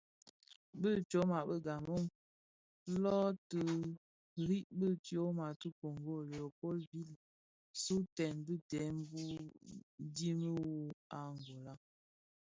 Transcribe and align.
Bi 0.79 0.89
tyoma 1.09 1.37
ti 1.45 1.49
a 1.55 1.63
Gabon 1.65 2.05
loň 3.03 3.31
ti 3.49 3.61
irig 4.41 4.67
bi 4.79 4.87
tyoma 5.05 5.45
ti 5.59 5.67
a 5.71 5.75
Kongo 5.79 6.15
Léo 6.29 6.47
Paul 6.59 6.77
Ville 6.89 7.15
zugtèn 7.81 8.35
bi 8.45 8.53
ndem 8.61 8.95
wu 9.11 9.23
dhim 10.15 10.39
wu 10.59 10.69
a 11.15 11.17
Angola. 11.29 11.73